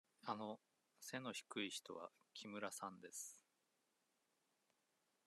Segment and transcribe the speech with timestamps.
[0.25, 0.59] あの
[0.99, 3.39] 背が低い人は木村さんです。